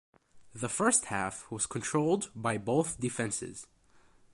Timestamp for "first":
0.67-1.05